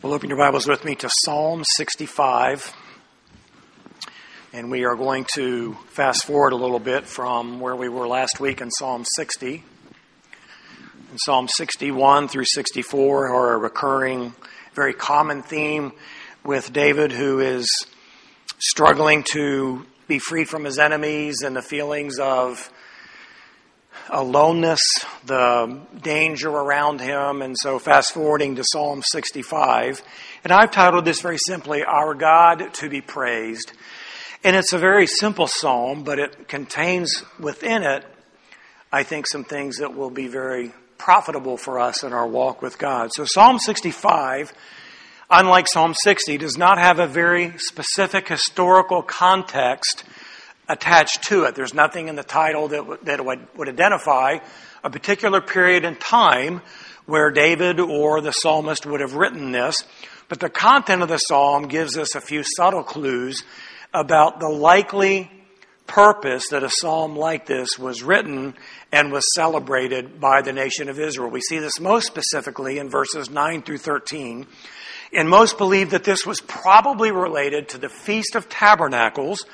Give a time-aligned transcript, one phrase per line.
[0.00, 2.72] Well, open your Bibles with me to Psalm 65.
[4.52, 8.38] And we are going to fast forward a little bit from where we were last
[8.38, 9.64] week in Psalm 60.
[11.10, 14.34] And Psalm 61 through 64 are a recurring,
[14.72, 15.90] very common theme
[16.44, 17.68] with David, who is
[18.60, 22.70] struggling to be free from his enemies and the feelings of
[24.10, 24.80] aloneness,
[25.24, 27.42] the danger around him.
[27.42, 30.02] And so, fast forwarding to Psalm 65.
[30.44, 33.72] And I've titled this very simply, Our God to be Praised.
[34.44, 38.04] And it's a very simple psalm, but it contains within it,
[38.92, 42.78] I think, some things that will be very profitable for us in our walk with
[42.78, 43.10] God.
[43.12, 44.52] So, Psalm 65,
[45.30, 50.04] unlike Psalm 60, does not have a very specific historical context
[50.68, 51.54] attached to it.
[51.54, 54.38] There's nothing in the title that, that would, would identify
[54.84, 56.60] a particular period in time
[57.06, 59.76] where David or the psalmist would have written this.
[60.28, 63.44] But the content of the psalm gives us a few subtle clues
[63.94, 65.30] about the likely
[65.86, 68.54] purpose that a psalm like this was written
[68.92, 71.30] and was celebrated by the nation of Israel.
[71.30, 74.46] We see this most specifically in verses 9 through 13.
[75.14, 79.46] And most believe that this was probably related to the Feast of Tabernacles,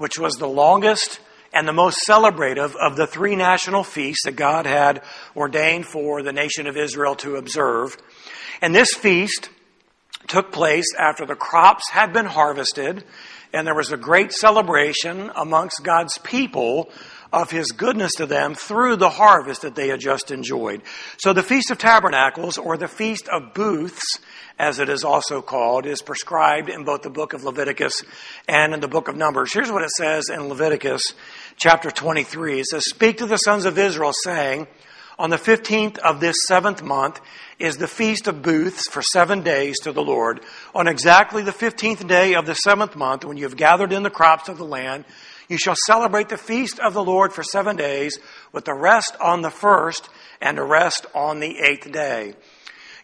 [0.00, 1.20] which was the longest
[1.52, 5.02] and the most celebrative of the three national feasts that God had
[5.36, 7.98] ordained for the nation of Israel to observe.
[8.62, 9.50] And this feast
[10.26, 13.04] took place after the crops had been harvested,
[13.52, 16.90] and there was a great celebration amongst God's people
[17.32, 20.82] of his goodness to them through the harvest that they had just enjoyed.
[21.18, 24.18] So the Feast of Tabernacles, or the Feast of Booths,
[24.58, 28.02] as it is also called, is prescribed in both the book of Leviticus
[28.48, 29.52] and in the book of Numbers.
[29.52, 31.02] Here's what it says in Leviticus
[31.56, 32.60] chapter 23.
[32.60, 34.66] It says, Speak to the sons of Israel, saying,
[35.18, 37.20] On the 15th of this seventh month
[37.58, 40.40] is the Feast of Booths for seven days to the Lord.
[40.74, 44.10] On exactly the 15th day of the seventh month, when you have gathered in the
[44.10, 45.04] crops of the land,
[45.50, 48.16] you shall celebrate the feast of the Lord for seven days,
[48.52, 50.08] with the rest on the first
[50.40, 52.34] and the rest on the eighth day.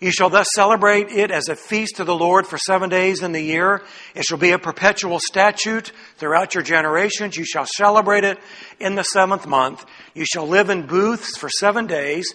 [0.00, 3.32] You shall thus celebrate it as a feast to the Lord for seven days in
[3.32, 3.82] the year.
[4.14, 7.36] It shall be a perpetual statute throughout your generations.
[7.36, 8.38] You shall celebrate it
[8.78, 9.84] in the seventh month.
[10.14, 12.32] You shall live in booths for seven days.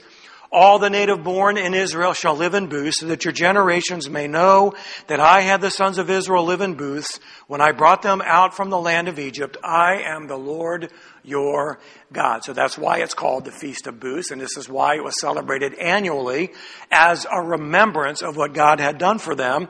[0.54, 4.28] All the native born in Israel shall live in booths, so that your generations may
[4.28, 4.74] know
[5.08, 8.54] that I had the sons of Israel live in booths when I brought them out
[8.54, 9.56] from the land of Egypt.
[9.64, 10.92] I am the Lord
[11.24, 11.80] your
[12.12, 12.44] God.
[12.44, 15.22] So that's why it's called the Feast of Booths, and this is why it was
[15.22, 16.52] celebrated annually
[16.92, 19.70] as a remembrance of what God had done for them.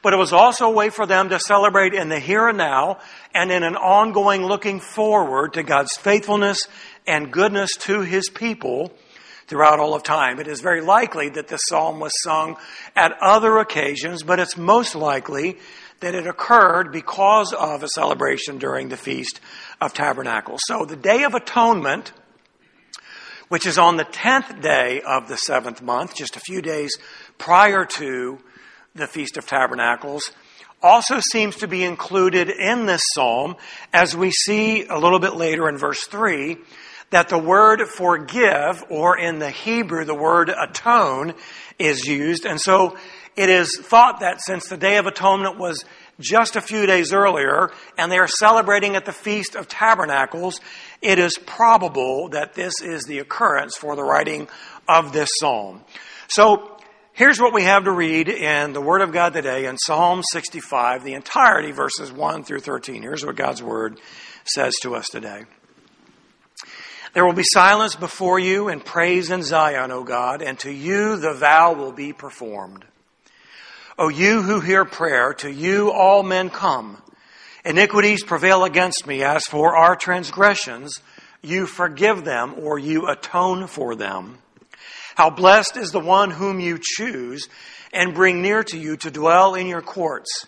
[0.00, 3.00] But it was also a way for them to celebrate in the here and now
[3.34, 6.66] and in an ongoing looking forward to God's faithfulness
[7.06, 8.92] and goodness to his people
[9.52, 10.40] throughout all of time.
[10.40, 12.56] It is very likely that this psalm was sung
[12.96, 15.58] at other occasions, but it's most likely
[16.00, 19.40] that it occurred because of a celebration during the Feast
[19.78, 20.60] of Tabernacles.
[20.66, 22.12] So the Day of Atonement,
[23.50, 26.96] which is on the 10th day of the seventh month, just a few days
[27.36, 28.38] prior to
[28.94, 30.32] the Feast of Tabernacles,
[30.82, 33.56] also seems to be included in this psalm,
[33.92, 36.56] as we see a little bit later in verse 3
[37.12, 41.34] that the word forgive, or in the Hebrew, the word atone,
[41.78, 42.46] is used.
[42.46, 42.96] And so
[43.36, 45.84] it is thought that since the Day of Atonement was
[46.18, 50.60] just a few days earlier, and they are celebrating at the Feast of Tabernacles,
[51.02, 54.48] it is probable that this is the occurrence for the writing
[54.88, 55.82] of this psalm.
[56.28, 56.78] So
[57.12, 61.04] here's what we have to read in the Word of God today in Psalm 65,
[61.04, 63.02] the entirety, verses 1 through 13.
[63.02, 64.00] Here's what God's Word
[64.44, 65.44] says to us today.
[67.12, 71.16] There will be silence before you and praise in Zion, O God, and to you
[71.16, 72.86] the vow will be performed.
[73.98, 77.02] O you who hear prayer, to you all men come.
[77.64, 79.22] Iniquities prevail against me.
[79.22, 81.00] As for our transgressions,
[81.42, 84.38] you forgive them or you atone for them.
[85.14, 87.48] How blessed is the one whom you choose
[87.92, 90.46] and bring near to you to dwell in your courts.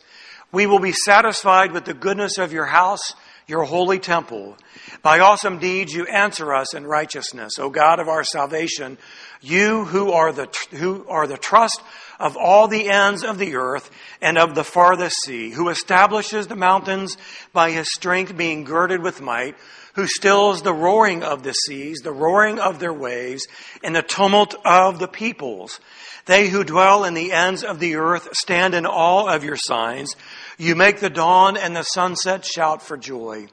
[0.50, 3.14] We will be satisfied with the goodness of your house,
[3.46, 4.56] your holy temple.
[5.02, 8.99] By awesome deeds you answer us in righteousness, O God of our salvation,
[9.41, 11.81] you who are the, who are the trust
[12.19, 13.91] of all the ends of the earth
[14.23, 17.17] and of the farthest sea, who establishes the mountains
[17.52, 19.56] by his strength being girded with might,
[19.94, 23.46] who stills the roaring of the seas, the roaring of their waves,
[23.82, 25.81] and the tumult of the peoples.
[26.26, 30.14] They who dwell in the ends of the earth stand in awe of your signs.
[30.58, 33.48] You make the dawn and the sunset shout for joy.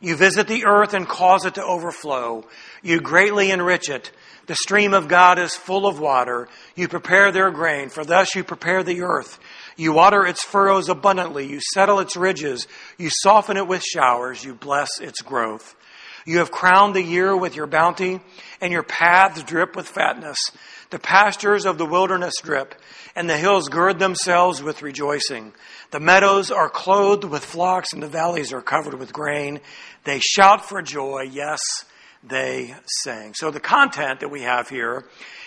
[0.00, 2.46] You visit the earth and cause it to overflow.
[2.82, 4.12] You greatly enrich it.
[4.46, 6.48] The stream of God is full of water.
[6.76, 9.40] You prepare their grain, for thus you prepare the earth.
[9.76, 11.46] You water its furrows abundantly.
[11.46, 12.66] You settle its ridges.
[12.96, 14.44] You soften it with showers.
[14.44, 15.74] You bless its growth.
[16.26, 18.20] You have crowned the year with your bounty,
[18.60, 20.38] and your paths drip with fatness.
[20.90, 22.74] The pastures of the wilderness drip,
[23.14, 25.52] and the hills gird themselves with rejoicing.
[25.90, 29.60] The meadows are clothed with flocks, and the valleys are covered with grain.
[30.04, 31.28] They shout for joy.
[31.30, 31.60] Yes,
[32.22, 33.34] they sing.
[33.34, 35.04] So the content that we have here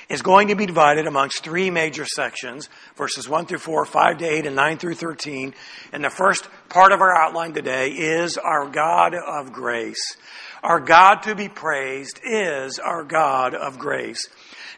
[0.10, 4.26] is going to be divided amongst three major sections verses 1 through 4, 5 to
[4.26, 5.54] 8, and 9 through 13.
[5.94, 10.18] And the first part of our outline today is our God of grace.
[10.64, 14.28] Our God to be praised is our God of grace.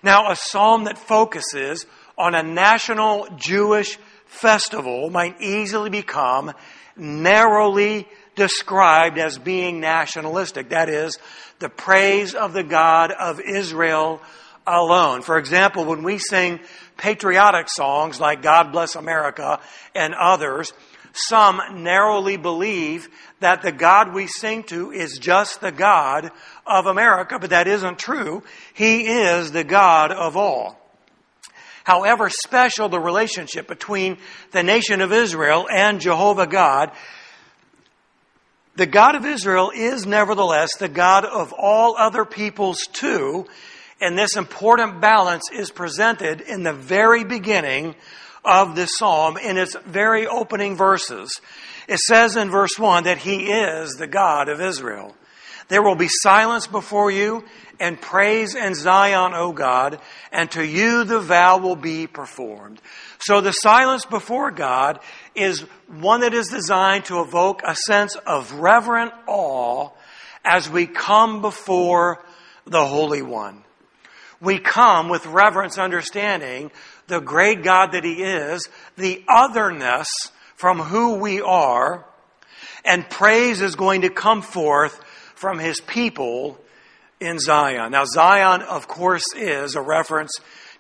[0.03, 1.85] Now, a psalm that focuses
[2.17, 6.53] on a national Jewish festival might easily become
[6.95, 10.69] narrowly described as being nationalistic.
[10.69, 11.17] That is,
[11.59, 14.21] the praise of the God of Israel
[14.65, 15.21] alone.
[15.21, 16.59] For example, when we sing
[16.97, 19.59] patriotic songs like God Bless America
[19.95, 20.73] and others,
[21.13, 23.09] some narrowly believe
[23.39, 26.31] that the God we sing to is just the God
[26.65, 28.43] of America, but that isn't true.
[28.73, 30.77] He is the God of all.
[31.83, 34.17] However special the relationship between
[34.51, 36.91] the nation of Israel and Jehovah God,
[38.75, 43.45] the God of Israel is nevertheless the God of all other peoples too,
[43.99, 47.95] and this important balance is presented in the very beginning
[48.43, 51.41] of this psalm in its very opening verses.
[51.87, 55.15] It says in verse 1 that He is the God of Israel.
[55.67, 57.43] There will be silence before you
[57.79, 59.99] and praise in Zion, O God,
[60.31, 62.81] and to you the vow will be performed.
[63.19, 64.99] So the silence before God
[65.33, 69.89] is one that is designed to evoke a sense of reverent awe
[70.43, 72.23] as we come before
[72.65, 73.63] the Holy One
[74.41, 76.71] we come with reverence, understanding
[77.11, 80.07] the great God that He is, the otherness
[80.55, 82.05] from who we are,
[82.85, 84.97] and praise is going to come forth
[85.35, 86.57] from His people
[87.19, 87.91] in Zion.
[87.91, 90.31] Now, Zion, of course, is a reference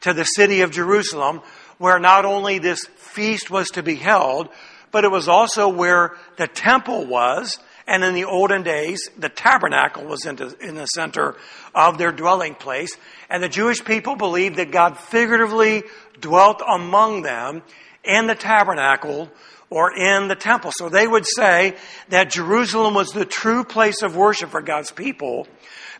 [0.01, 1.41] to the city of Jerusalem,
[1.79, 4.47] where not only this feast was to be held,
[4.91, 7.59] but it was also where the temple was
[7.91, 11.35] and in the olden days, the tabernacle was in the center
[11.75, 12.95] of their dwelling place.
[13.29, 15.83] And the Jewish people believed that God figuratively
[16.21, 17.63] dwelt among them
[18.05, 19.29] in the tabernacle
[19.69, 20.71] or in the temple.
[20.73, 21.75] So they would say
[22.07, 25.49] that Jerusalem was the true place of worship for God's people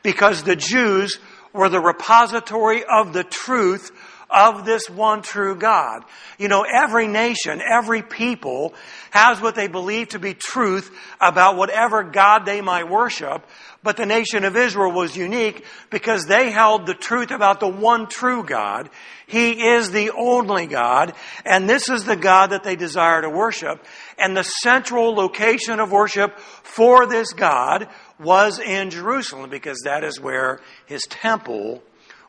[0.01, 1.19] because the Jews
[1.51, 3.91] were the repository of the truth
[4.31, 6.03] of this one true God.
[6.37, 8.73] You know, every nation, every people
[9.11, 13.45] has what they believe to be truth about whatever God they might worship.
[13.83, 18.07] But the nation of Israel was unique because they held the truth about the one
[18.07, 18.89] true God.
[19.25, 21.13] He is the only God,
[21.45, 23.83] and this is the God that they desire to worship.
[24.19, 27.87] And the central location of worship for this God
[28.19, 31.81] was in Jerusalem because that is where his temple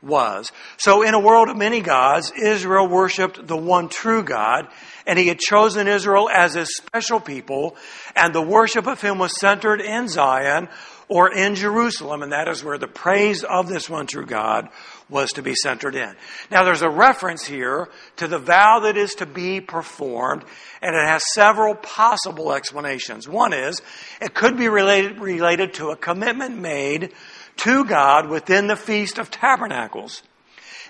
[0.03, 0.51] was.
[0.77, 4.69] So in a world of many gods, Israel worshiped the one true God,
[5.07, 7.77] and he had chosen Israel as his special people,
[8.17, 10.69] and the worship of him was centered in Zion
[11.09, 14.69] or in Jerusalem, and that is where the praise of this one true God
[15.11, 16.15] was to be centered in.
[16.51, 20.45] Now there's a reference here to the vow that is to be performed,
[20.81, 23.29] and it has several possible explanations.
[23.29, 23.83] One is,
[24.21, 27.13] it could be related, related to a commitment made
[27.59, 30.23] to God within the Feast of Tabernacles.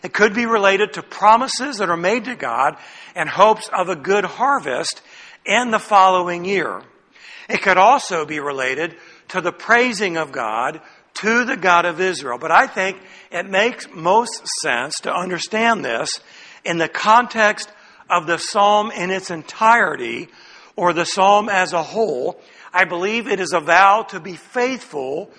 [0.02, 2.76] It could be related to promises that are made to God
[3.14, 5.00] and hopes of a good harvest
[5.44, 6.82] in the following year.
[7.48, 8.96] It could also be related
[9.28, 10.80] to the praising of God
[11.14, 12.38] to the God of Israel.
[12.38, 12.98] But I think
[13.30, 16.10] it makes most sense to understand this
[16.64, 17.70] in the context
[18.10, 20.28] of the psalm in its entirety
[20.76, 22.40] or the psalm as a whole.
[22.72, 25.30] I believe it is a vow to be faithful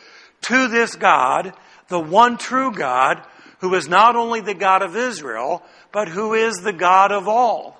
[0.43, 1.53] to this God,
[1.88, 3.25] the one true God,
[3.59, 7.77] who is not only the God of Israel, but who is the God of all.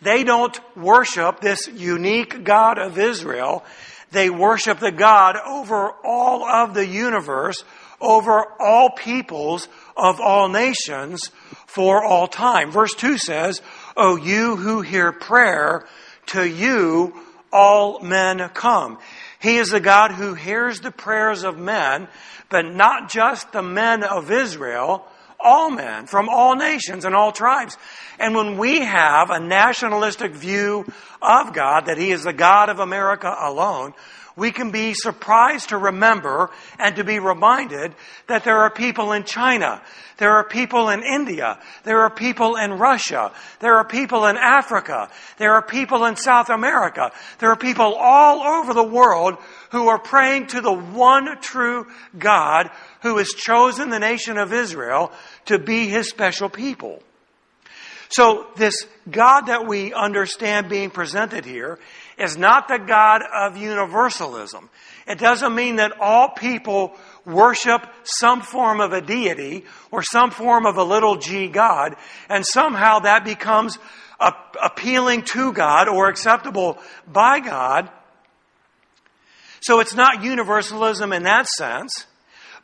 [0.00, 3.64] They don't worship this unique God of Israel.
[4.10, 7.64] They worship the God over all of the universe,
[8.00, 11.30] over all peoples of all nations
[11.66, 12.70] for all time.
[12.70, 13.60] Verse 2 says,
[13.96, 15.86] O you who hear prayer,
[16.26, 17.14] to you
[17.52, 18.98] all men come.
[19.40, 22.08] He is the God who hears the prayers of men,
[22.50, 25.06] but not just the men of Israel,
[25.40, 27.76] all men from all nations and all tribes.
[28.18, 30.84] And when we have a nationalistic view
[31.22, 33.94] of God, that He is the God of America alone,
[34.38, 37.94] we can be surprised to remember and to be reminded
[38.28, 39.82] that there are people in China,
[40.18, 45.10] there are people in India, there are people in Russia, there are people in Africa,
[45.38, 49.36] there are people in South America, there are people all over the world
[49.72, 52.70] who are praying to the one true God
[53.02, 55.10] who has chosen the nation of Israel
[55.46, 57.02] to be his special people.
[58.10, 61.78] So this God that we understand being presented here
[62.18, 64.68] is not the God of universalism.
[65.06, 70.66] It doesn't mean that all people worship some form of a deity or some form
[70.66, 71.96] of a little g God,
[72.28, 73.78] and somehow that becomes
[74.60, 77.88] appealing to God or acceptable by God.
[79.60, 82.06] So it's not universalism in that sense,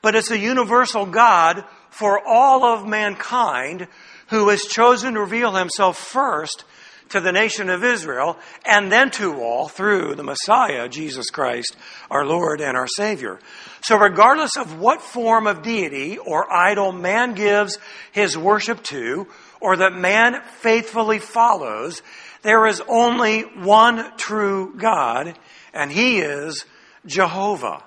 [0.02, 3.86] but it's a universal God for all of mankind
[4.28, 6.64] who has chosen to reveal himself first
[7.10, 11.76] to the nation of Israel and then to all through the Messiah, Jesus Christ,
[12.10, 13.38] our Lord and our Savior.
[13.82, 17.78] So, regardless of what form of deity or idol man gives
[18.12, 19.26] his worship to,
[19.60, 22.02] or that man faithfully follows,
[22.42, 25.38] there is only one true God,
[25.72, 26.64] and he is
[27.06, 27.82] Jehovah.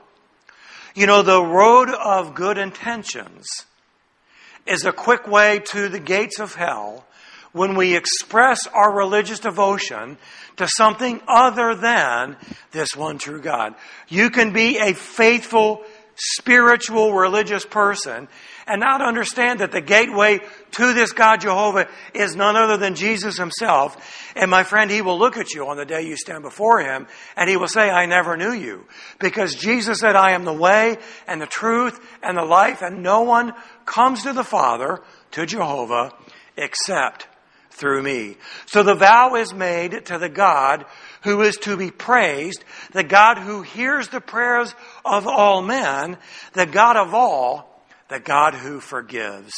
[0.95, 3.47] You know, the road of good intentions
[4.65, 7.06] is a quick way to the gates of hell
[7.53, 10.17] when we express our religious devotion
[10.57, 12.37] to something other than
[12.71, 13.75] this one true God.
[14.07, 15.83] You can be a faithful,
[16.15, 18.27] spiritual, religious person
[18.67, 20.39] and not understand that the gateway
[20.71, 24.33] to this God Jehovah is none other than Jesus himself.
[24.35, 27.07] And my friend, he will look at you on the day you stand before him
[27.37, 28.85] and he will say, I never knew you.
[29.19, 33.21] Because Jesus said, I am the way and the truth and the life and no
[33.21, 33.53] one
[33.85, 35.01] comes to the Father,
[35.31, 36.13] to Jehovah,
[36.57, 37.27] except
[37.77, 38.37] through me.
[38.65, 40.85] So the vow is made to the God
[41.23, 44.73] who is to be praised, the God who hears the prayers
[45.05, 46.17] of all men,
[46.53, 49.53] the God of all, the God who forgives.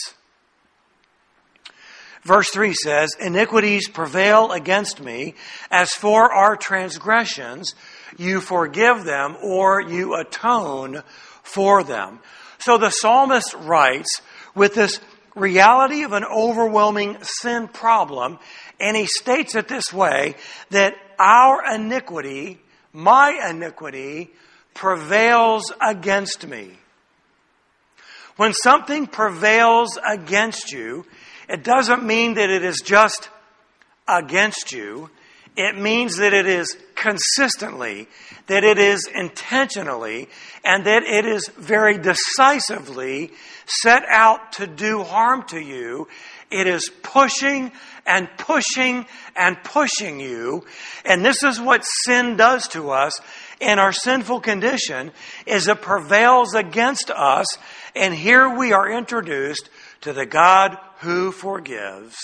[2.24, 5.36] Verse 3 says, Iniquities prevail against me.
[5.72, 7.76] As for our transgressions,
[8.18, 11.04] you forgive them or you atone
[11.44, 12.20] for them.
[12.58, 14.22] So the psalmist writes
[14.54, 15.00] with this
[15.36, 18.40] reality of an overwhelming sin problem,
[18.80, 20.36] and he states it this way
[20.70, 22.60] that our iniquity,
[22.94, 24.32] my iniquity,
[24.74, 26.72] prevails against me.
[28.38, 31.06] When something prevails against you,
[31.50, 33.30] it doesn't mean that it is just
[34.08, 35.10] against you.
[35.58, 38.08] It means that it is consistently,
[38.48, 40.30] that it is intentionally,
[40.64, 43.32] and that it is very decisively
[43.70, 46.08] set out to do harm to you.
[46.52, 47.72] It is pushing
[48.06, 50.66] and pushing and pushing you.
[51.06, 53.20] And this is what sin does to us
[53.60, 55.12] in our sinful condition
[55.46, 57.46] is it prevails against us.
[57.96, 59.70] And here we are introduced
[60.02, 62.16] to the God who forgives.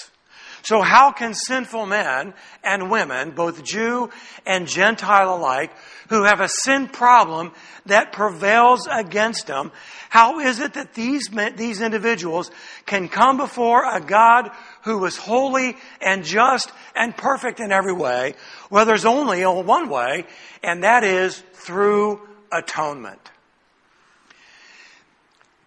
[0.64, 2.34] So, how can sinful men
[2.64, 4.10] and women, both Jew
[4.48, 5.72] and Gentile alike,
[6.10, 7.52] who have a sin problem
[7.86, 9.72] that prevails against them,
[10.10, 12.52] how is it that these, these individuals
[12.86, 14.50] can come before a God
[14.84, 18.36] who is holy and just and perfect in every way?
[18.70, 20.26] Well, there's only one way,
[20.64, 22.22] and that is through
[22.52, 23.32] atonement.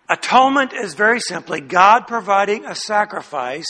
[0.09, 3.67] Atonement is very simply God providing a sacrifice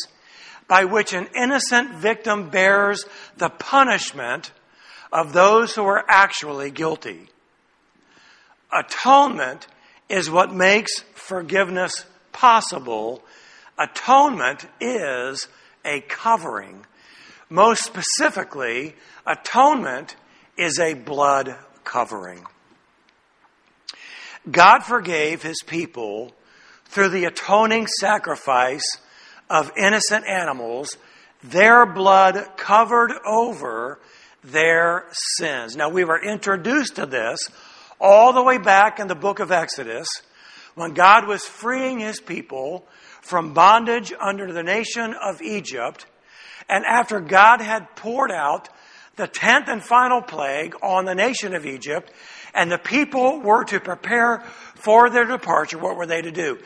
[0.68, 3.04] by which an innocent victim bears
[3.38, 4.52] the punishment
[5.12, 7.28] of those who are actually guilty.
[8.72, 9.66] Atonement
[10.08, 13.22] is what makes forgiveness possible.
[13.78, 15.48] Atonement is
[15.84, 16.84] a covering.
[17.48, 18.94] Most specifically,
[19.26, 20.16] atonement
[20.56, 22.44] is a blood covering.
[24.50, 26.32] God forgave his people
[26.86, 28.84] through the atoning sacrifice
[29.50, 30.96] of innocent animals,
[31.42, 34.00] their blood covered over
[34.42, 35.76] their sins.
[35.76, 37.38] Now, we were introduced to this
[38.00, 40.08] all the way back in the book of Exodus
[40.74, 42.86] when God was freeing his people
[43.20, 46.06] from bondage under the nation of Egypt.
[46.68, 48.68] And after God had poured out
[49.16, 52.12] the tenth and final plague on the nation of Egypt,
[52.54, 54.40] and the people were to prepare
[54.76, 56.58] for their departure, what were they to do?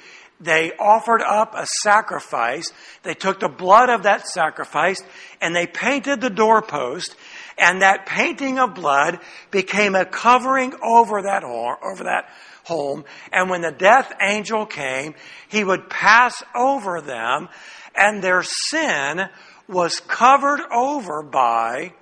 [0.43, 2.73] they offered up a sacrifice.
[3.05, 5.01] They took the blood of that sacrifice
[5.41, 7.15] and they painted the doorpost.
[7.59, 12.29] And that painting of blood became a covering over that, over that
[12.65, 13.05] home.
[13.33, 15.15] And when the death angel came,
[15.49, 17.49] he would pass over them
[17.95, 19.29] and their sin
[19.69, 21.93] was covered over by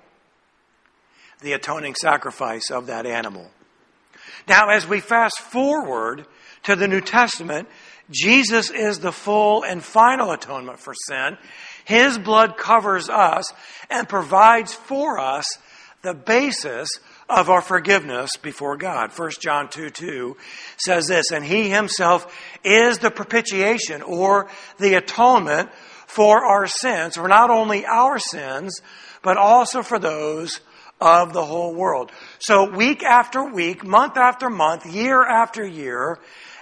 [1.41, 3.49] the atoning sacrifice of that animal.
[4.47, 6.25] Now, as we fast forward
[6.63, 7.67] to the New Testament,
[8.11, 11.37] Jesus is the full and final atonement for sin.
[11.85, 13.51] His blood covers us
[13.89, 15.45] and provides for us
[16.01, 16.89] the basis
[17.29, 19.17] of our forgiveness before God.
[19.17, 20.37] 1 John 2 2
[20.77, 25.69] says this, and He Himself is the propitiation or the atonement
[26.07, 28.81] for our sins, for not only our sins,
[29.21, 30.59] but also for those
[30.99, 32.11] of the whole world.
[32.39, 36.19] So week after week, month after month, year after year,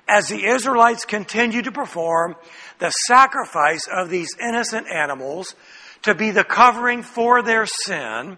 [0.10, 2.36] as the Israelites continued to perform
[2.80, 5.56] the sacrifice of these innocent animals
[6.02, 8.38] to be the covering for their sin,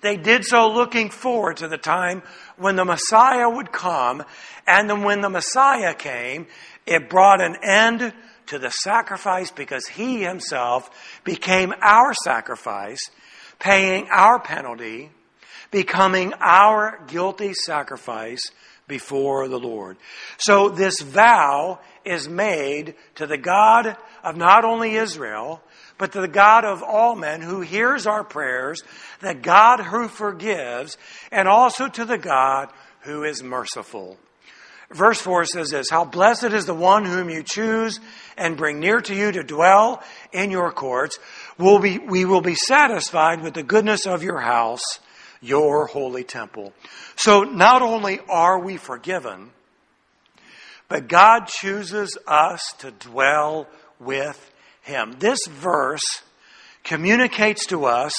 [0.00, 2.22] they did so looking forward to the time
[2.56, 4.24] when the Messiah would come.
[4.66, 6.46] And then when the Messiah came,
[6.84, 8.12] it brought an end
[8.46, 10.90] to the sacrifice because he himself
[11.24, 13.00] became our sacrifice,
[13.58, 15.10] paying our penalty,
[15.70, 18.42] becoming our guilty sacrifice
[18.86, 19.96] before the Lord.
[20.38, 25.62] So this vow is made to the God of not only Israel,
[25.98, 28.82] but to the God of all men who hears our prayers,
[29.20, 30.98] the God who forgives,
[31.30, 34.18] and also to the God who is merciful.
[34.90, 38.00] Verse 4 says this How blessed is the one whom you choose
[38.36, 41.18] and bring near to you to dwell in your courts.
[41.58, 45.00] We'll be, we will be satisfied with the goodness of your house,
[45.44, 46.72] your holy temple.
[47.16, 49.50] So not only are we forgiven,
[50.88, 53.68] but God chooses us to dwell
[54.00, 55.16] with him.
[55.18, 56.22] This verse
[56.82, 58.14] communicates to us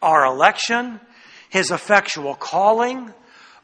[0.00, 1.00] our election,
[1.48, 3.12] his effectual calling,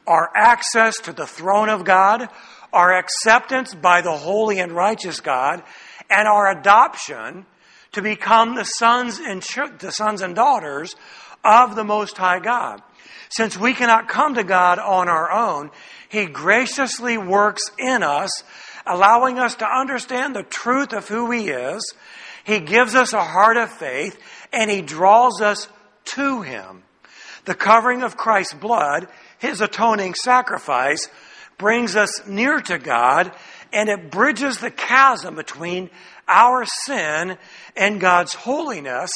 [0.07, 2.29] our access to the throne of God,
[2.73, 5.63] our acceptance by the holy and righteous God,
[6.09, 7.45] and our adoption
[7.91, 9.41] to become the sons and
[9.79, 10.95] the sons and daughters
[11.43, 12.81] of the most high God.
[13.29, 15.71] Since we cannot come to God on our own,
[16.09, 18.43] he graciously works in us,
[18.85, 21.93] allowing us to understand the truth of who he is
[22.49, 24.19] he gives us a heart of faith
[24.51, 25.67] and He draws us
[26.15, 26.81] to Him.
[27.45, 29.07] The covering of Christ's blood,
[29.37, 31.07] His atoning sacrifice,
[31.59, 33.31] brings us near to God
[33.71, 35.91] and it bridges the chasm between
[36.27, 37.37] our sin
[37.77, 39.11] and God's holiness.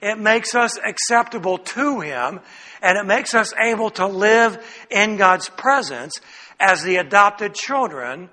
[0.00, 2.38] It makes us acceptable to Him
[2.86, 6.20] and it makes us able to live in God's presence
[6.60, 8.30] as the adopted children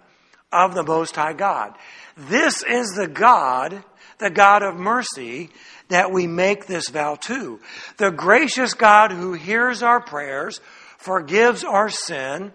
[0.51, 1.73] of the Most High God.
[2.15, 3.83] This is the God
[4.19, 5.49] the God of mercy
[5.89, 7.59] that we make this vow to.
[7.97, 10.61] The gracious God who hears our prayers,
[10.97, 12.53] forgives our sin,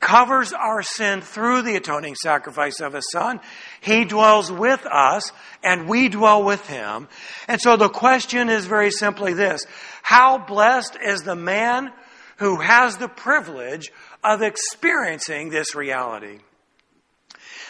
[0.00, 3.40] covers our sin through the atoning sacrifice of His Son.
[3.80, 7.08] He dwells with us and we dwell with Him.
[7.48, 9.64] And so the question is very simply this.
[10.02, 11.92] How blessed is the man
[12.38, 13.90] who has the privilege
[14.22, 16.38] of experiencing this reality?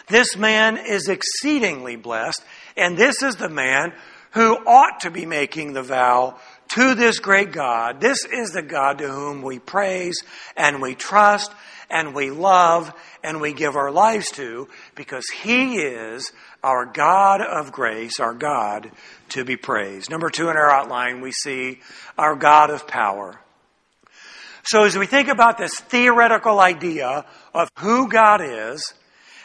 [0.09, 2.43] This man is exceedingly blessed
[2.77, 3.93] and this is the man
[4.33, 6.39] who ought to be making the vow
[6.69, 8.01] to this great God.
[8.01, 10.17] This is the God to whom we praise
[10.57, 11.53] and we trust
[11.91, 17.73] and we love and we give our lives to because He is our God of
[17.73, 18.91] grace, our God
[19.31, 20.11] to be praised.
[20.11, 21.81] Number two in our outline, we see
[22.19, 23.41] our God of power.
[24.65, 27.25] So as we think about this theoretical idea
[27.55, 28.95] of who God is,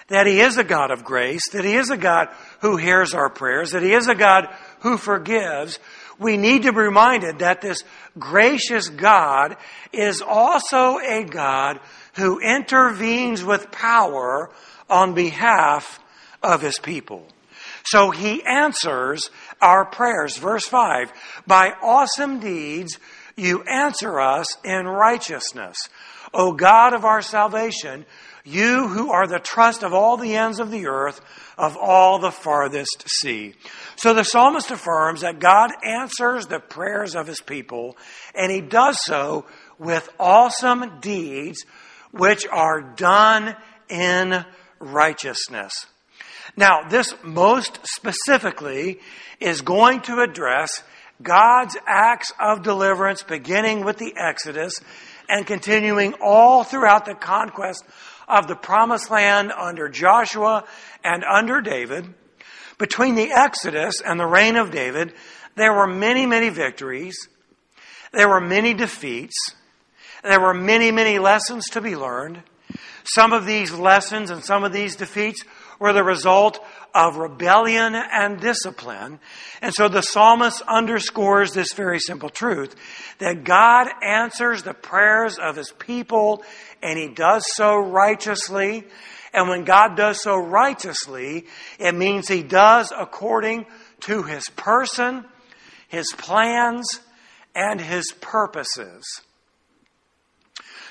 [0.07, 2.29] that He is a God of grace, that He is a God
[2.61, 4.47] who hears our prayers, that He is a God
[4.79, 5.79] who forgives,
[6.21, 7.83] we need to be reminded that this
[8.17, 9.57] gracious God
[9.91, 11.79] is also a God
[12.15, 14.51] who intervenes with power
[14.89, 15.99] on behalf
[16.43, 17.25] of His people.
[17.85, 19.29] So He answers
[19.61, 20.37] our prayers.
[20.37, 21.11] Verse 5
[21.47, 22.99] By awesome deeds
[23.35, 25.77] you answer us in righteousness.
[26.33, 28.05] O God of our salvation,
[28.43, 31.21] you who are the trust of all the ends of the earth,
[31.61, 33.53] of all the farthest sea.
[33.95, 37.95] So the psalmist affirms that God answers the prayers of his people,
[38.33, 39.45] and he does so
[39.77, 41.63] with awesome deeds
[42.09, 43.55] which are done
[43.89, 44.43] in
[44.79, 45.85] righteousness.
[46.57, 48.99] Now, this most specifically
[49.39, 50.81] is going to address
[51.21, 54.73] God's acts of deliverance beginning with the Exodus
[55.29, 57.85] and continuing all throughout the conquest
[58.27, 60.63] of the promised land under Joshua
[61.03, 62.13] and under David,
[62.77, 65.13] between the Exodus and the reign of David,
[65.55, 67.27] there were many, many victories.
[68.11, 69.35] There were many defeats.
[70.23, 72.43] There were many, many lessons to be learned.
[73.03, 75.43] Some of these lessons and some of these defeats
[75.79, 79.19] were the result of rebellion and discipline.
[79.61, 82.75] And so the psalmist underscores this very simple truth
[83.17, 86.43] that God answers the prayers of his people
[86.83, 88.85] and he does so righteously.
[89.33, 91.45] And when God does so righteously,
[91.79, 93.65] it means he does according
[94.01, 95.25] to his person,
[95.87, 96.99] his plans,
[97.55, 99.21] and his purposes.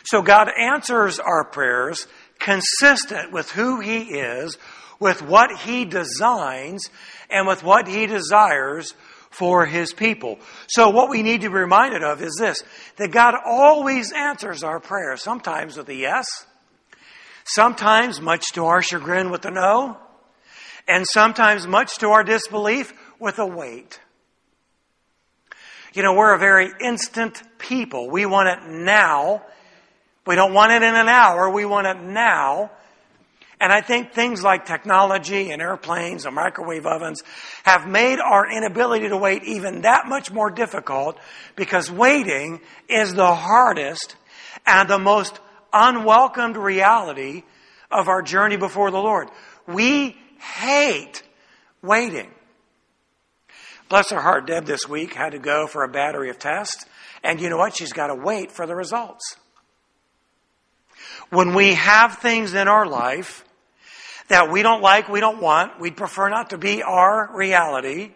[0.04, 2.06] So God answers our prayers
[2.38, 4.56] consistent with who he is,
[4.98, 6.88] with what he designs,
[7.28, 8.94] and with what he desires
[9.30, 10.38] for his people.
[10.66, 12.62] So what we need to be reminded of is this,
[12.96, 16.26] that God always answers our prayers, sometimes with a yes,
[17.44, 19.98] sometimes much to our chagrin with a no,
[20.88, 24.00] and sometimes much to our disbelief with a wait.
[25.92, 28.10] You know, we're a very instant people.
[28.10, 29.42] We want it now.
[30.26, 31.50] We don't want it in an hour.
[31.50, 32.70] We want it now.
[33.60, 37.22] And I think things like technology and airplanes and microwave ovens
[37.64, 41.18] have made our inability to wait even that much more difficult
[41.56, 44.16] because waiting is the hardest
[44.66, 45.38] and the most
[45.72, 47.42] unwelcomed reality
[47.90, 49.28] of our journey before the Lord.
[49.66, 51.22] We hate
[51.82, 52.30] waiting.
[53.88, 56.84] Bless her heart, Deb this week had to go for a battery of tests.
[57.24, 57.76] And you know what?
[57.76, 59.36] She's got to wait for the results.
[61.30, 63.44] When we have things in our life
[64.28, 68.12] that we don't like, we don't want, we'd prefer not to be our reality.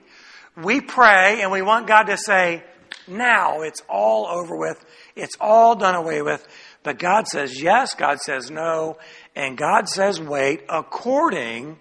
[0.57, 2.63] We pray and we want God to say,
[3.09, 4.85] now it's all over with.
[5.17, 6.47] It's all done away with.
[6.85, 8.99] But God says yes, God says no,
[9.35, 11.79] and God says wait according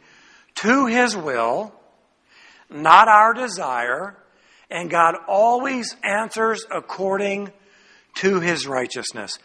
[0.55, 1.73] to His will,
[2.69, 4.17] not our desire,
[4.71, 7.51] and God always answers according
[8.15, 9.37] to His righteousness.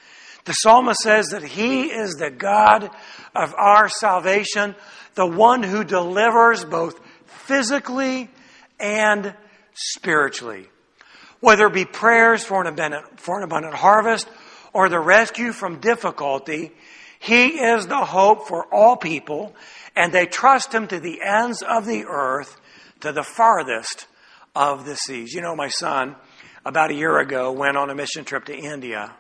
[0.45, 2.89] The psalmist says that He is the God
[3.35, 4.77] of our salvation,
[5.17, 8.31] the one who delivers both physically
[8.79, 9.35] and
[9.75, 10.69] spiritually.
[11.41, 14.29] Whether it be prayers for an abundant, for an abundant harvest
[14.73, 16.73] or the rescue from difficulty,
[17.19, 19.55] He is the hope for all people,
[19.97, 22.61] and they trust Him to the ends of the earth,
[23.01, 24.07] to the farthest
[24.55, 25.33] of the seas.
[25.33, 26.17] You know, my son,
[26.65, 29.13] about a year ago, went on a mission trip to India.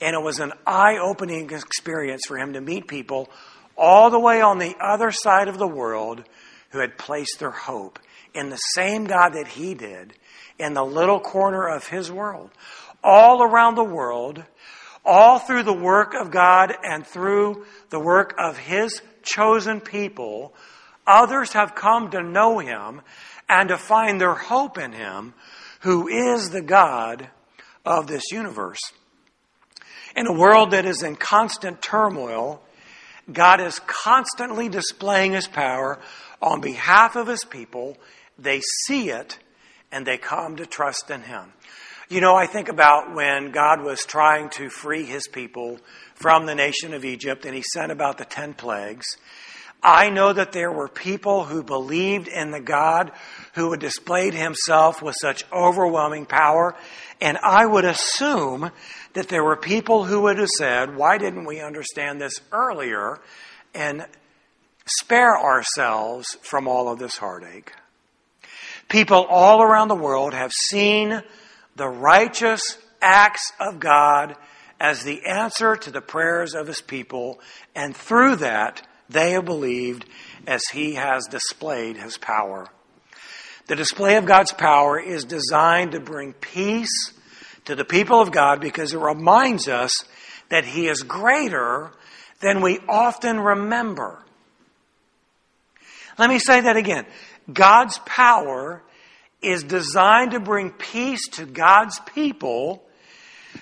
[0.00, 3.28] And it was an eye opening experience for him to meet people
[3.76, 6.22] all the way on the other side of the world
[6.70, 7.98] who had placed their hope
[8.34, 10.14] in the same God that he did
[10.58, 12.50] in the little corner of his world.
[13.02, 14.44] All around the world,
[15.04, 20.54] all through the work of God and through the work of his chosen people,
[21.06, 23.00] others have come to know him
[23.48, 25.34] and to find their hope in him,
[25.80, 27.28] who is the God
[27.84, 28.80] of this universe.
[30.16, 32.62] In a world that is in constant turmoil,
[33.32, 35.98] God is constantly displaying His power
[36.42, 37.96] on behalf of His people.
[38.38, 39.38] They see it
[39.92, 41.52] and they come to trust in Him.
[42.10, 45.78] You know, I think about when God was trying to free His people
[46.16, 49.06] from the nation of Egypt and He sent about the ten plagues.
[49.80, 53.12] I know that there were people who believed in the God
[53.54, 56.74] who had displayed himself with such overwhelming power.
[57.20, 58.72] And I would assume
[59.12, 63.20] that there were people who would have said, why didn't we understand this earlier
[63.72, 64.04] and
[64.84, 67.72] spare ourselves from all of this heartache?
[68.88, 71.22] People all around the world have seen
[71.76, 74.36] the righteous acts of God
[74.78, 77.40] as the answer to the prayers of his people,
[77.74, 80.04] and through that, they have believed
[80.46, 82.66] as he has displayed his power.
[83.66, 87.12] The display of God's power is designed to bring peace
[87.66, 89.92] to the people of God because it reminds us
[90.48, 91.92] that He is greater
[92.40, 94.18] than we often remember.
[96.18, 97.06] Let me say that again.
[97.52, 98.82] God's power
[99.42, 102.82] is designed to bring peace to God's people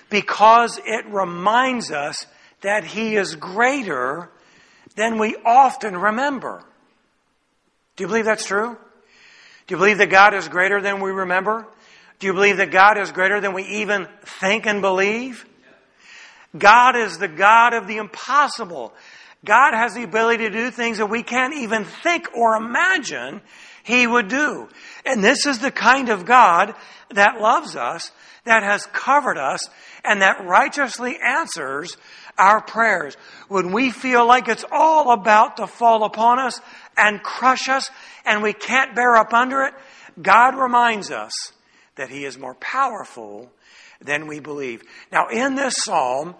[0.09, 2.25] because it reminds us
[2.61, 4.29] that He is greater
[4.95, 6.63] than we often remember.
[7.95, 8.77] Do you believe that's true?
[9.67, 11.67] Do you believe that God is greater than we remember?
[12.19, 14.07] Do you believe that God is greater than we even
[14.41, 15.45] think and believe?
[16.57, 18.93] God is the God of the impossible.
[19.45, 23.41] God has the ability to do things that we can't even think or imagine
[23.83, 24.67] He would do.
[25.05, 26.75] And this is the kind of God
[27.11, 28.11] that loves us,
[28.45, 29.67] that has covered us,
[30.03, 31.97] and that righteously answers
[32.37, 33.15] our prayers.
[33.47, 36.59] When we feel like it's all about to fall upon us
[36.97, 37.89] and crush us
[38.25, 39.73] and we can't bear up under it,
[40.21, 41.33] God reminds us
[41.95, 43.51] that he is more powerful
[44.01, 44.83] than we believe.
[45.11, 46.35] Now, in this psalm,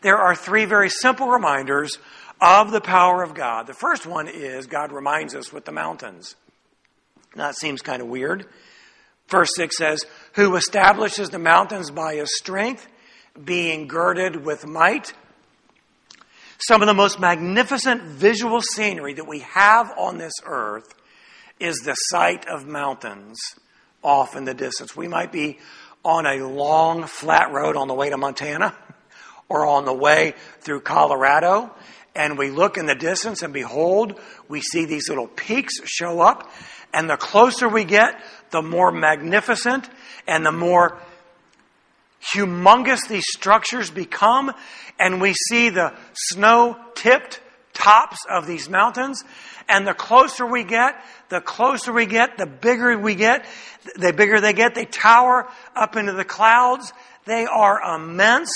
[0.00, 1.98] there are three very simple reminders
[2.40, 3.66] of the power of God.
[3.66, 6.34] The first one is God reminds us with the mountains.
[7.36, 8.46] That seems kind of weird.
[9.28, 12.86] Verse 6 says, Who establishes the mountains by his strength,
[13.42, 15.12] being girded with might.
[16.58, 20.94] Some of the most magnificent visual scenery that we have on this earth
[21.58, 23.38] is the sight of mountains
[24.02, 24.96] off in the distance.
[24.96, 25.58] We might be
[26.04, 28.74] on a long, flat road on the way to Montana
[29.48, 31.74] or on the way through Colorado,
[32.14, 36.52] and we look in the distance and behold, we see these little peaks show up.
[36.94, 38.14] And the closer we get,
[38.50, 39.88] the more magnificent
[40.26, 40.98] and the more
[42.32, 44.52] humongous these structures become.
[44.98, 47.40] And we see the snow tipped
[47.72, 49.24] tops of these mountains.
[49.68, 50.94] And the closer we get,
[51.30, 53.44] the closer we get, the bigger we get,
[53.96, 54.74] the bigger they get.
[54.74, 56.92] They tower up into the clouds.
[57.24, 58.52] They are immense.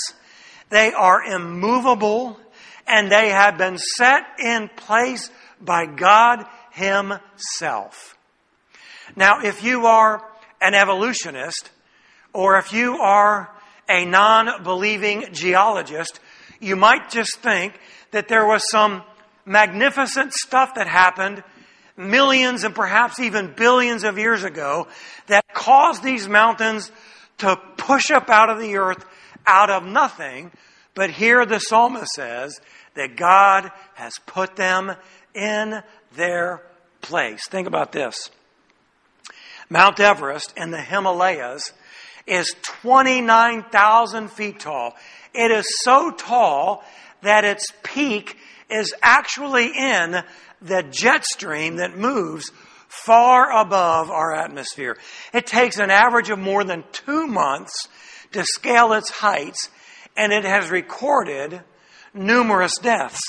[0.71, 2.39] They are immovable
[2.87, 8.18] and they have been set in place by God Himself.
[9.19, 10.25] Now, if you are
[10.61, 11.71] an evolutionist,
[12.33, 13.51] or if you are
[13.89, 16.21] a non believing geologist,
[16.61, 17.75] you might just think
[18.13, 19.03] that there was some
[19.45, 21.43] magnificent stuff that happened
[21.97, 24.87] millions and perhaps even billions of years ago
[25.27, 26.93] that caused these mountains
[27.39, 29.05] to push up out of the earth
[29.45, 30.53] out of nothing.
[30.95, 32.61] But here the psalmist says
[32.95, 34.93] that God has put them
[35.35, 35.83] in
[36.15, 36.63] their
[37.01, 37.49] place.
[37.49, 38.31] Think about this.
[39.71, 41.73] Mount Everest in the Himalayas
[42.27, 44.97] is 29,000 feet tall.
[45.35, 46.85] It is so tall
[47.23, 48.37] that its peak
[48.71, 50.23] is actually in
[50.61, 52.51] the jet stream that moves
[52.89, 54.97] far above our atmosphere.
[55.33, 57.89] It takes an average of more than two months
[58.33, 59.69] to scale its heights,
[60.17, 61.63] and it has recorded
[62.15, 63.21] numerous deaths.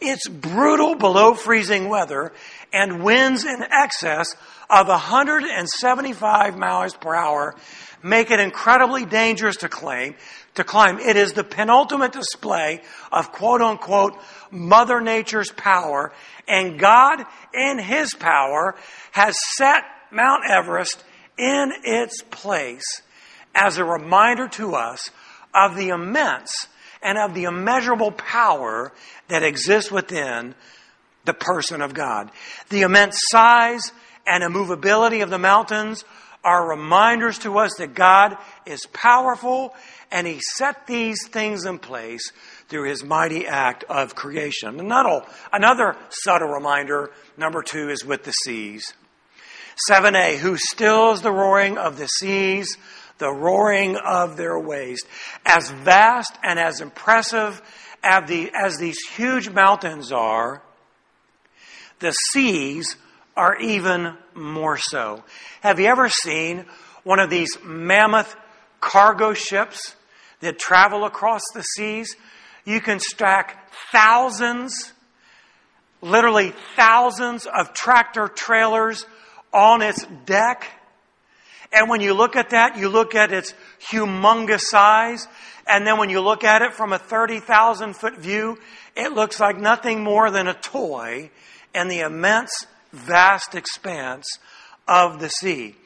[0.00, 2.32] It's brutal below freezing weather
[2.76, 4.36] and winds in excess
[4.68, 7.56] of 175 miles per hour
[8.02, 10.14] make it incredibly dangerous to claim
[10.54, 10.98] to climb.
[10.98, 14.18] It is the penultimate display of quote unquote
[14.50, 16.12] Mother Nature's power,
[16.46, 18.76] and God in His power
[19.12, 21.02] has set Mount Everest
[21.38, 23.02] in its place
[23.54, 25.10] as a reminder to us
[25.54, 26.68] of the immense
[27.02, 28.92] and of the immeasurable power
[29.28, 30.54] that exists within
[31.26, 32.30] the person of God.
[32.70, 33.92] The immense size
[34.26, 36.04] and immovability of the mountains
[36.42, 39.74] are reminders to us that God is powerful
[40.10, 42.32] and He set these things in place
[42.68, 44.80] through His mighty act of creation.
[44.80, 48.94] Another, another subtle reminder, number two, is with the seas.
[49.90, 52.78] 7a, who stills the roaring of the seas
[53.18, 55.02] the roaring of their waves.
[55.44, 57.62] As vast and as impressive
[58.02, 60.62] as, the, as these huge mountains are,
[62.00, 62.96] the seas
[63.36, 65.24] are even more so.
[65.60, 66.64] Have you ever seen
[67.04, 68.34] one of these mammoth
[68.80, 69.94] cargo ships
[70.40, 72.16] that travel across the seas?
[72.64, 74.92] You can stack thousands,
[76.00, 79.06] literally thousands of tractor trailers
[79.52, 80.66] on its deck
[81.72, 83.54] and when you look at that, you look at its
[83.90, 85.26] humongous size.
[85.66, 88.58] And then when you look at it from a 30,000 foot view,
[88.96, 91.30] it looks like nothing more than a toy
[91.76, 94.26] in the immense, vast expanse
[94.88, 95.76] of the sea.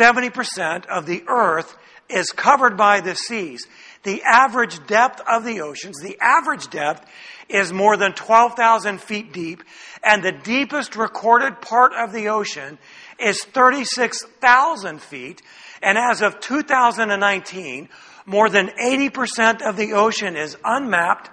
[0.00, 1.76] 70% of the earth
[2.08, 3.66] is covered by the seas.
[4.02, 7.06] The average depth of the oceans, the average depth
[7.48, 9.64] is more than 12,000 feet deep,
[10.02, 12.78] and the deepest recorded part of the ocean
[13.18, 15.42] is 36,000 feet,
[15.82, 17.88] and as of 2019,
[18.26, 21.30] more than 80% of the ocean is unmapped,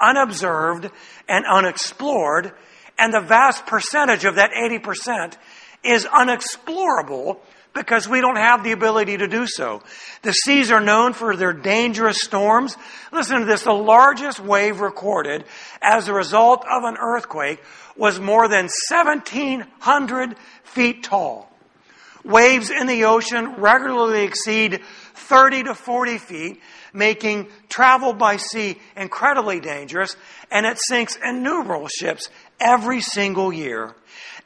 [0.00, 0.90] unobserved,
[1.28, 2.52] and unexplored,
[2.98, 5.36] and the vast percentage of that 80%
[5.84, 7.38] is unexplorable
[7.74, 9.82] because we don't have the ability to do so.
[10.22, 12.76] The seas are known for their dangerous storms.
[13.12, 13.62] Listen to this.
[13.62, 15.44] The largest wave recorded
[15.80, 17.62] as a result of an earthquake
[17.96, 21.50] was more than 1700 feet tall.
[22.24, 24.80] Waves in the ocean regularly exceed
[25.14, 26.60] 30 to 40 feet,
[26.92, 30.16] making travel by sea incredibly dangerous,
[30.50, 32.28] and it sinks innumerable ships
[32.60, 33.94] every single year.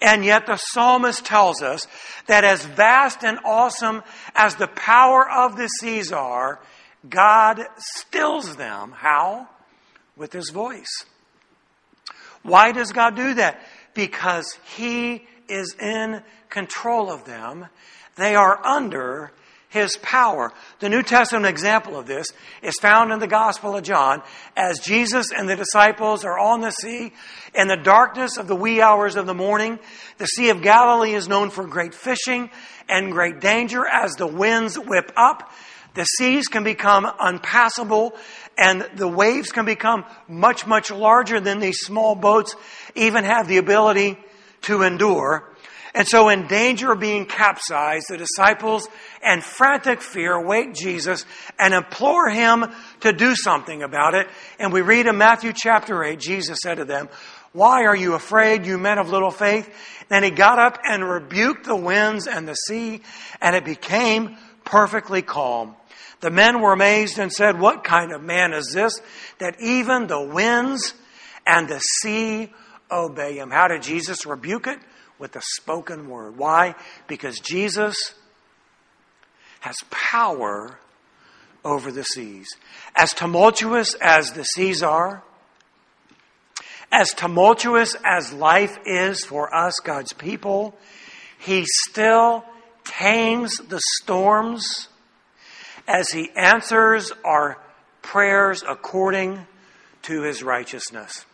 [0.01, 1.87] And yet the psalmist tells us
[2.27, 4.03] that as vast and awesome
[4.35, 6.61] as the power of the seas are,
[7.09, 8.93] God stills them.
[8.93, 9.49] How?
[10.17, 11.05] With his voice.
[12.43, 13.61] Why does God do that?
[13.95, 17.67] Because he is in control of them.
[18.17, 19.33] They are under
[19.73, 20.53] his power.
[20.81, 22.27] The New Testament example of this
[22.63, 24.23] is found in the Gospel of John
[24.55, 27.13] as Jesus and the disciples are on the sea
[27.55, 29.79] in the darkness of the wee hours of the morning.
[30.19, 32.51] The Sea of Galilee is known for great fishing
[32.87, 35.51] and great danger as the winds whip up.
[35.95, 38.15] The seas can become unpassable
[38.59, 42.55] and the waves can become much, much larger than these small boats
[42.95, 44.19] even have the ability
[44.63, 45.52] to endure.
[45.95, 48.89] And so, in danger of being capsized, the disciples,
[49.23, 51.27] in frantic fear, wake Jesus
[51.59, 52.65] and implore him
[53.01, 54.27] to do something about it.
[54.59, 57.11] And we read in Matthew chapter 8, Jesus said to them,
[57.53, 59.69] Why are you afraid, you men of little faith?
[60.09, 63.03] Then he got up and rebuked the winds and the sea,
[63.43, 65.77] and it became perfectly calm.
[66.21, 68.99] The men were amazed and said, What kind of man is this
[69.41, 70.95] that even the winds
[71.47, 72.51] and the sea
[72.91, 73.51] obey him?
[73.51, 74.79] How did Jesus rebuke it?
[75.23, 76.37] With the spoken word.
[76.37, 76.75] Why?
[77.07, 78.13] Because Jesus
[79.61, 80.81] has power
[81.65, 82.49] over the seas.
[82.97, 85.23] As tumultuous as the seas are,
[86.91, 90.77] as tumultuous as life is for us, God's people,
[91.39, 92.45] He still
[92.83, 94.89] tames the storms
[95.87, 97.59] as He answers our
[98.03, 99.47] prayers according
[100.03, 101.25] to His righteousness.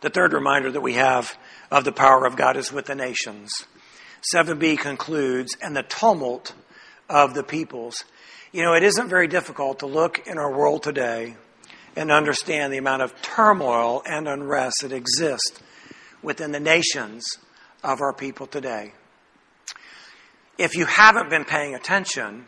[0.00, 1.36] The third reminder that we have
[1.70, 3.52] of the power of God is with the nations.
[4.34, 6.54] 7b concludes, and the tumult
[7.08, 8.04] of the peoples.
[8.52, 11.36] You know, it isn't very difficult to look in our world today
[11.96, 15.60] and understand the amount of turmoil and unrest that exists
[16.22, 17.26] within the nations
[17.82, 18.92] of our people today.
[20.56, 22.46] If you haven't been paying attention,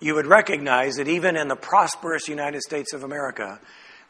[0.00, 3.60] you would recognize that even in the prosperous United States of America,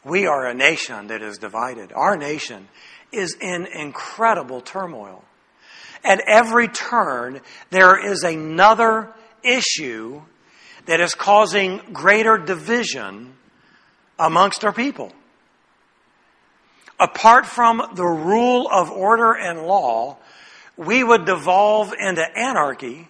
[0.03, 1.91] we are a nation that is divided.
[1.93, 2.67] Our nation
[3.11, 5.23] is in incredible turmoil.
[6.03, 9.13] At every turn, there is another
[9.43, 10.21] issue
[10.85, 13.35] that is causing greater division
[14.19, 15.11] amongst our people.
[16.99, 20.17] Apart from the rule of order and law,
[20.77, 23.07] we would devolve into anarchy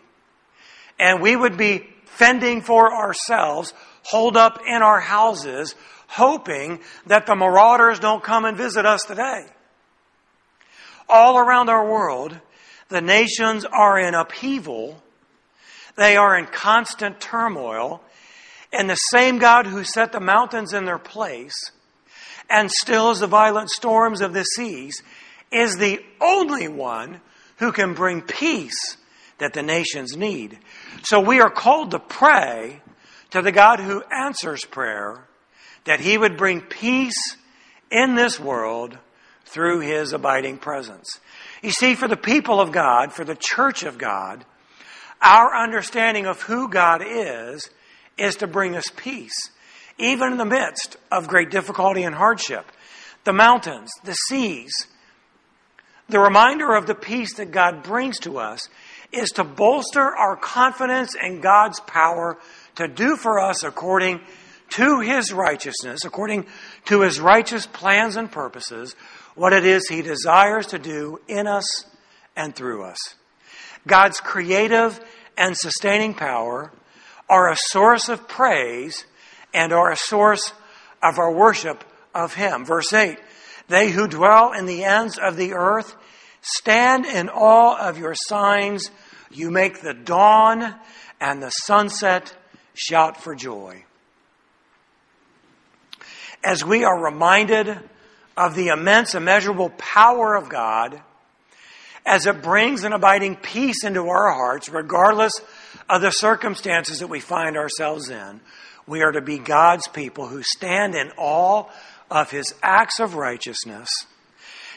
[0.99, 5.75] and we would be fending for ourselves, holed up in our houses,
[6.13, 9.45] hoping that the marauders don't come and visit us today
[11.09, 12.37] all around our world,
[12.89, 15.01] the nations are in upheaval.
[15.95, 18.01] They are in constant turmoil.
[18.71, 21.53] And the same God who set the mountains in their place
[22.49, 25.01] and stills the violent storms of the seas
[25.51, 27.21] is the only one
[27.57, 28.97] who can bring peace
[29.37, 30.57] that the nations need.
[31.03, 32.81] So we are called to pray
[33.29, 35.27] to the God who answers prayer
[35.85, 37.37] that he would bring peace
[37.91, 38.97] in this world
[39.45, 41.19] through his abiding presence.
[41.61, 44.43] You see, for the people of God, for the church of God,
[45.21, 47.69] our understanding of who God is
[48.17, 49.49] is to bring us peace,
[49.97, 52.65] even in the midst of great difficulty and hardship.
[53.23, 54.73] The mountains, the seas,
[56.09, 58.67] the reminder of the peace that God brings to us
[59.11, 62.37] is to bolster our confidence in God's power
[62.75, 64.19] to do for us according
[64.75, 66.45] to his righteousness, according
[66.85, 68.95] to his righteous plans and purposes,
[69.35, 71.85] what it is He desires to do in us
[72.35, 72.97] and through us.
[73.87, 74.99] God's creative
[75.37, 76.71] and sustaining power
[77.29, 79.05] are a source of praise
[79.53, 80.53] and are a source
[81.01, 81.83] of our worship
[82.13, 82.65] of Him.
[82.65, 83.17] Verse 8
[83.67, 85.95] They who dwell in the ends of the earth
[86.41, 88.89] stand in awe of your signs.
[89.31, 90.75] You make the dawn
[91.19, 92.33] and the sunset
[92.75, 93.83] shout for joy.
[96.43, 97.79] As we are reminded
[98.35, 101.01] of the immense, immeasurable power of God
[102.05, 105.33] as it brings an abiding peace into our hearts, regardless
[105.89, 108.41] of the circumstances that we find ourselves in.
[108.85, 111.69] We are to be God's people who stand in awe
[112.11, 113.89] of His acts of righteousness.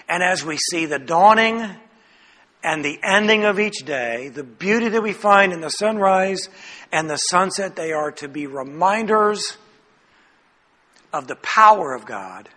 [0.09, 1.68] And as we see the dawning
[2.62, 6.48] and the ending of each day, the beauty that we find in the sunrise
[6.92, 9.57] and the sunset, they are to be reminders
[11.16, 12.48] of the power of God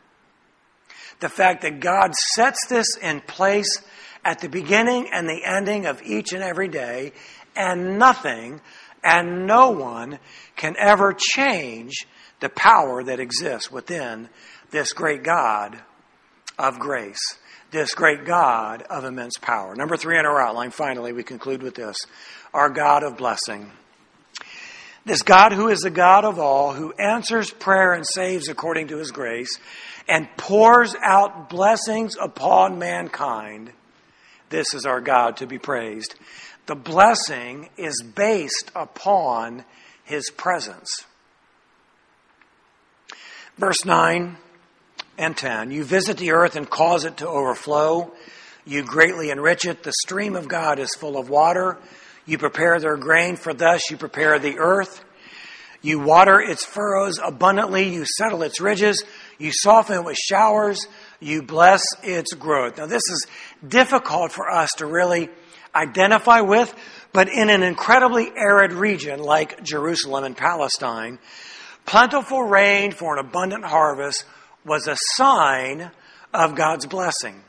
[1.19, 3.81] the fact that God sets this in place
[4.23, 7.13] at the beginning and the ending of each and every day,
[7.55, 8.61] and nothing
[9.03, 10.19] and no one
[10.55, 12.05] can ever change
[12.39, 14.29] the power that exists within
[14.71, 15.77] this great God
[16.57, 17.37] of grace,
[17.71, 19.75] this great God of immense power.
[19.75, 21.97] Number three in our outline, finally, we conclude with this
[22.53, 23.71] our God of blessing.
[25.05, 28.97] This God who is the God of all, who answers prayer and saves according to
[28.97, 29.57] his grace,
[30.07, 33.71] and pours out blessings upon mankind.
[34.49, 36.15] This is our God to be praised.
[36.65, 39.65] the blessing is based upon
[40.03, 41.05] his presence.
[43.57, 44.37] Verse 9
[45.17, 48.11] and 10 You visit the earth and cause it to overflow.
[48.65, 49.83] You greatly enrich it.
[49.83, 51.77] The stream of God is full of water.
[52.25, 55.03] You prepare their grain, for thus you prepare the earth.
[55.81, 57.89] You water its furrows abundantly.
[57.89, 59.03] You settle its ridges.
[59.37, 60.85] You soften it with showers.
[61.19, 62.77] You bless its growth.
[62.77, 63.27] Now, this is
[63.65, 65.29] difficult for us to really
[65.73, 66.73] identify with,
[67.13, 71.19] but in an incredibly arid region like Jerusalem and Palestine,
[71.85, 74.25] plentiful rain for an abundant harvest
[74.65, 75.91] was a sign
[76.33, 77.41] of God's blessing.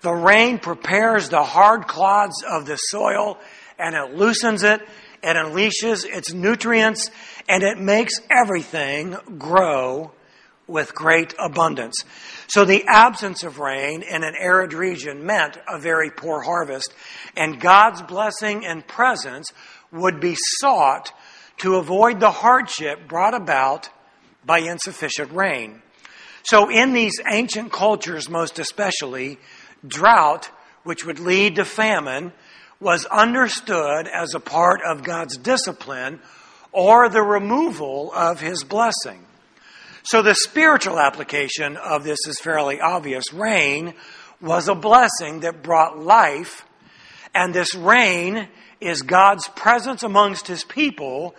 [0.00, 3.38] The rain prepares the hard clods of the soil
[3.78, 4.80] and it loosens it,
[5.22, 7.10] it unleashes its nutrients,
[7.48, 10.12] and it makes everything grow
[10.66, 11.96] with great abundance.
[12.46, 16.92] So the absence of rain in an arid region meant a very poor harvest,
[17.36, 19.50] and God's blessing and presence
[19.90, 21.12] would be sought
[21.58, 23.88] to avoid the hardship brought about
[24.44, 25.82] by insufficient rain.
[26.44, 29.38] So in these ancient cultures, most especially,
[29.86, 30.50] drought,
[30.84, 32.32] which would lead to famine,
[32.80, 36.20] was understood as a part of God's discipline
[36.70, 39.24] or the removal of his blessing.
[40.04, 43.32] So the spiritual application of this is fairly obvious.
[43.32, 43.94] Rain
[44.40, 46.64] was a blessing that brought life,
[47.34, 48.48] and this rain
[48.80, 51.34] is God's presence amongst his people.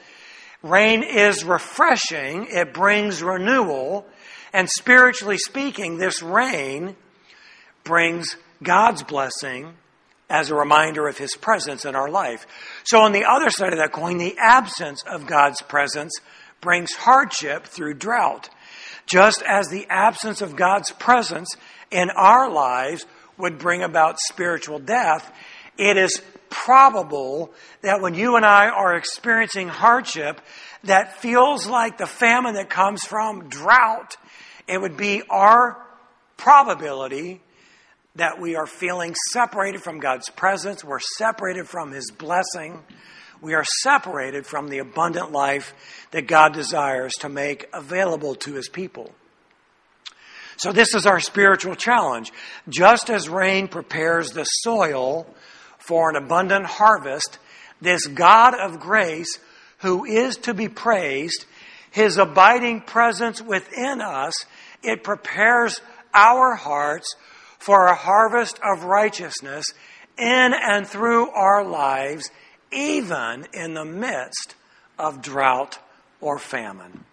[0.61, 4.05] Rain is refreshing, it brings renewal,
[4.51, 6.95] and spiritually speaking, this rain
[7.83, 9.73] brings God's blessing
[10.29, 12.45] as a reminder of his presence in our life.
[12.83, 16.13] So, on the other side of that coin, the absence of God's presence
[16.61, 18.49] brings hardship through drought.
[19.05, 21.55] Just as the absence of God's presence
[21.89, 23.05] in our lives
[23.37, 25.33] would bring about spiritual death,
[25.77, 30.41] it is probable that when you and I are experiencing hardship
[30.83, 34.17] that feels like the famine that comes from drought,
[34.67, 35.83] it would be our
[36.37, 37.41] probability
[38.15, 42.83] that we are feeling separated from God's presence, we're separated from His blessing,
[43.41, 45.73] we are separated from the abundant life
[46.11, 49.11] that God desires to make available to His people.
[50.57, 52.33] So, this is our spiritual challenge.
[52.67, 55.25] Just as rain prepares the soil
[55.77, 57.39] for an abundant harvest,
[57.79, 59.39] this God of grace,
[59.77, 61.45] who is to be praised,
[61.91, 64.33] His abiding presence within us,
[64.83, 65.79] it prepares
[66.13, 67.15] our hearts
[67.59, 69.65] for a harvest of righteousness
[70.17, 72.31] in and through our lives,
[72.71, 74.55] even in the midst
[74.97, 75.79] of drought
[76.21, 77.05] or famine.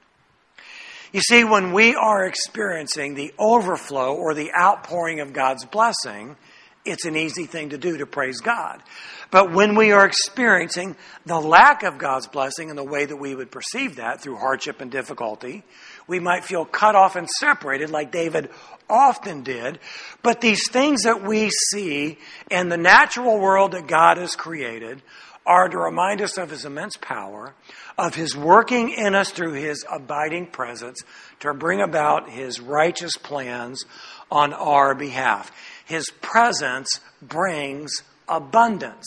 [1.13, 6.37] You see, when we are experiencing the overflow or the outpouring of God's blessing,
[6.85, 8.83] it's an easy thing to do to praise God.
[9.31, 13.35] But when we are experiencing the lack of God's blessing in the way that we
[13.35, 15.65] would perceive that through hardship and difficulty,
[16.07, 18.51] we might feel cut off and separated like David
[18.89, 19.79] often did.
[20.23, 22.19] But these things that we see
[22.51, 25.03] in the natural world that God has created
[25.47, 27.55] are to remind us of his immense power,
[27.97, 31.03] of his working in us through his abiding presence
[31.41, 33.85] to bring about his righteous plans
[34.31, 35.53] on our behalf.
[35.85, 39.07] His presence brings abundance.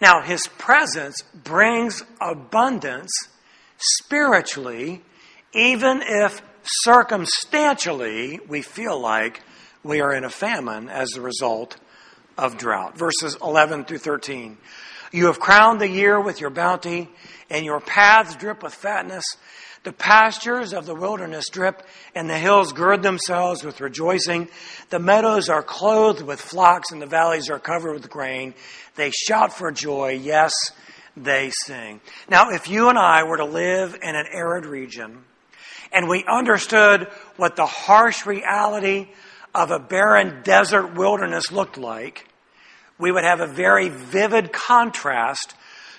[0.00, 3.10] Now, his presence brings abundance
[3.78, 5.02] spiritually,
[5.54, 9.42] even if circumstantially we feel like
[9.82, 11.76] we are in a famine as a result
[12.36, 12.98] of drought.
[12.98, 14.58] Verses 11 through 13.
[15.12, 17.08] You have crowned the year with your bounty,
[17.48, 19.24] and your paths drip with fatness.
[19.84, 24.48] The pastures of the wilderness drip, and the hills gird themselves with rejoicing.
[24.90, 28.54] The meadows are clothed with flocks, and the valleys are covered with grain.
[28.96, 30.18] They shout for joy.
[30.20, 30.52] Yes,
[31.16, 32.00] they sing.
[32.28, 35.24] Now, if you and I were to live in an arid region,
[35.92, 39.08] and we understood what the harsh reality
[39.54, 42.26] of a barren desert wilderness looked like,
[42.98, 45.54] we would have a very vivid contrast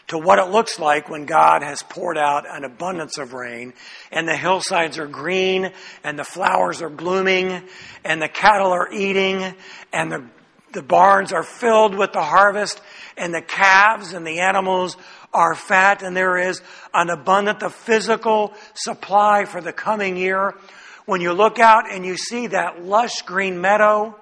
[0.07, 3.73] to what it looks like when God has poured out an abundance of rain
[4.11, 5.71] and the hillsides are green
[6.03, 7.61] and the flowers are blooming
[8.05, 9.53] and the cattle are eating
[9.91, 10.25] and the,
[10.71, 12.81] the barns are filled with the harvest
[13.17, 14.95] and the calves and the animals
[15.33, 16.61] are fat and there is
[16.93, 20.55] an abundant of physical supply for the coming year.
[21.05, 24.15] When you look out and you see that lush green meadow,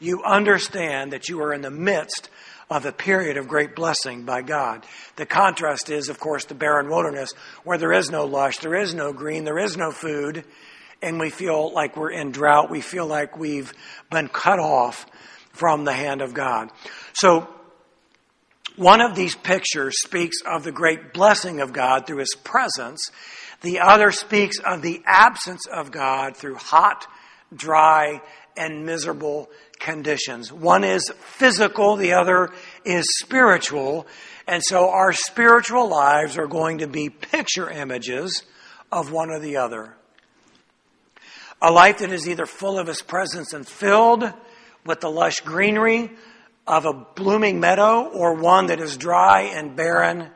[0.00, 2.30] you understand that you are in the midst
[2.68, 4.84] of a period of great blessing by God.
[5.16, 7.32] The contrast is, of course, the barren wilderness
[7.62, 10.44] where there is no lush, there is no green, there is no food,
[11.00, 12.70] and we feel like we're in drought.
[12.70, 13.72] We feel like we've
[14.10, 15.06] been cut off
[15.52, 16.70] from the hand of God.
[17.12, 17.48] So,
[18.76, 23.10] One of these pictures speaks of the great blessing of God through His presence.
[23.62, 27.06] The other speaks of the absence of God through hot,
[27.54, 28.20] dry,
[28.54, 29.48] and miserable
[29.78, 30.52] conditions.
[30.52, 32.52] One is physical, the other
[32.84, 34.06] is spiritual.
[34.46, 38.42] And so our spiritual lives are going to be picture images
[38.92, 39.94] of one or the other.
[41.62, 44.30] A life that is either full of His presence and filled
[44.84, 46.10] with the lush greenery
[46.66, 50.30] of a blooming meadow, or one that is dry and barren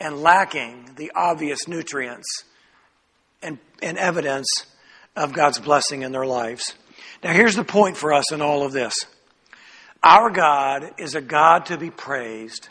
[0.00, 2.44] and lacking the obvious nutrients
[3.42, 4.48] and, and evidence
[5.16, 6.74] of God's blessing in their lives.
[7.22, 8.94] Now, here's the point for us in all of this
[10.02, 12.68] our God is a God to be praised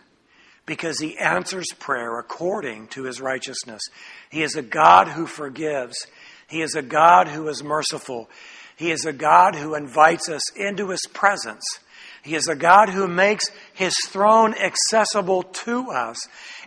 [0.66, 3.82] because he answers prayer according to his righteousness.
[4.30, 6.08] He is a God who forgives.
[6.48, 8.30] He is a God who is merciful.
[8.78, 11.64] He is a God who invites us into his presence.
[12.28, 16.18] He is a God who makes his throne accessible to us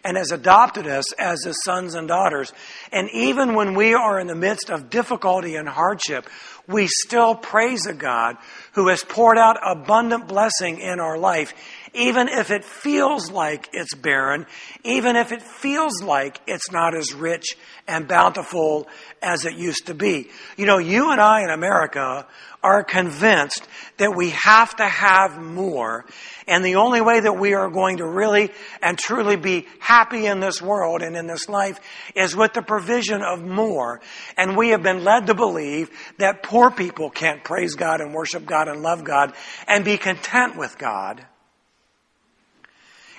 [0.02, 2.50] and has adopted us as his sons and daughters.
[2.90, 6.26] And even when we are in the midst of difficulty and hardship,
[6.66, 8.36] we still praise a God
[8.72, 11.52] who has poured out abundant blessing in our life,
[11.94, 14.46] even if it feels like it's barren,
[14.84, 17.56] even if it feels like it's not as rich
[17.88, 18.88] and bountiful
[19.22, 20.28] as it used to be.
[20.56, 22.26] You know, you and I in America
[22.62, 23.66] are convinced
[23.96, 26.04] that we have to have more.
[26.46, 28.50] And the only way that we are going to really
[28.82, 31.80] and truly be happy in this world and in this life
[32.14, 34.00] is with the provision of more.
[34.36, 38.44] And we have been led to believe that poor people can't praise God and worship
[38.44, 39.32] God and love God
[39.66, 41.24] and be content with God.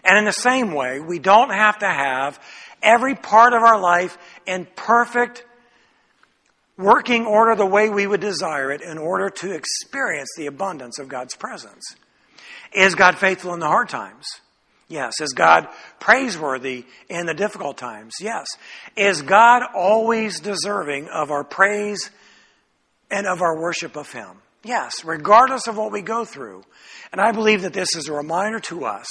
[0.03, 2.39] And in the same way, we don't have to have
[2.81, 5.45] every part of our life in perfect
[6.77, 11.07] working order the way we would desire it in order to experience the abundance of
[11.07, 11.95] God's presence.
[12.73, 14.25] Is God faithful in the hard times?
[14.87, 15.21] Yes.
[15.21, 15.67] Is God
[15.99, 18.15] praiseworthy in the difficult times?
[18.19, 18.47] Yes.
[18.97, 22.09] Is God always deserving of our praise
[23.09, 24.41] and of our worship of Him?
[24.63, 26.63] Yes, regardless of what we go through.
[27.11, 29.07] And I believe that this is a reminder to us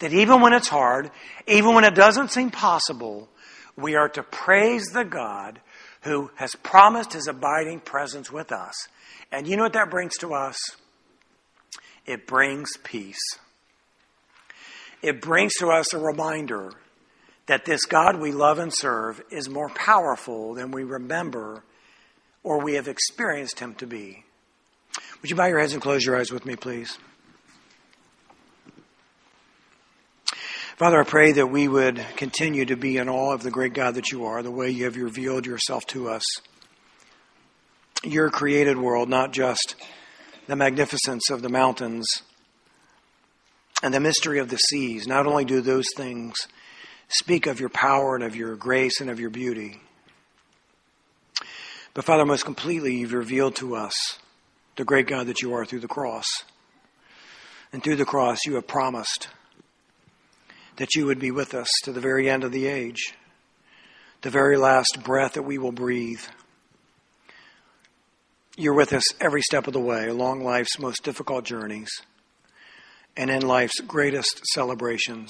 [0.00, 1.10] that even when it's hard,
[1.46, 3.28] even when it doesn't seem possible,
[3.76, 5.60] we are to praise the God
[6.02, 8.74] who has promised his abiding presence with us.
[9.30, 10.56] And you know what that brings to us?
[12.06, 13.20] It brings peace.
[15.02, 16.72] It brings to us a reminder
[17.46, 21.62] that this God we love and serve is more powerful than we remember
[22.42, 24.24] or we have experienced him to be.
[25.20, 26.98] Would you bow your heads and close your eyes with me, please?
[30.80, 33.96] Father, I pray that we would continue to be in awe of the great God
[33.96, 36.24] that you are, the way you have revealed yourself to us.
[38.02, 39.74] Your created world, not just
[40.46, 42.06] the magnificence of the mountains
[43.82, 45.06] and the mystery of the seas.
[45.06, 46.34] Not only do those things
[47.08, 49.82] speak of your power and of your grace and of your beauty,
[51.92, 54.18] but Father, most completely, you've revealed to us
[54.76, 56.24] the great God that you are through the cross.
[57.70, 59.28] And through the cross, you have promised
[60.80, 63.12] that you would be with us to the very end of the age,
[64.22, 66.22] the very last breath that we will breathe.
[68.56, 71.90] You're with us every step of the way along life's most difficult journeys
[73.14, 75.28] and in life's greatest celebrations.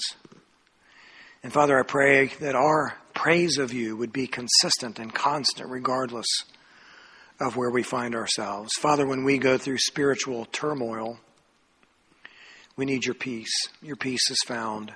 [1.43, 6.27] And Father, I pray that our praise of you would be consistent and constant regardless
[7.41, 8.71] of where we find ourselves.
[8.79, 11.19] Father, when we go through spiritual turmoil,
[12.77, 13.67] we need your peace.
[13.81, 14.93] Your peace is found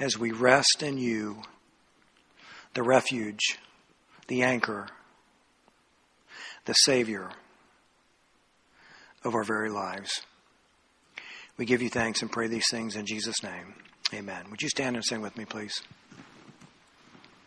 [0.00, 1.42] as we rest in you,
[2.74, 3.58] the refuge,
[4.26, 4.88] the anchor,
[6.64, 7.30] the Savior
[9.22, 10.22] of our very lives.
[11.58, 13.74] We give you thanks and pray these things in Jesus' name.
[14.14, 14.46] Amen.
[14.50, 15.82] Would you stand and sing with me, please?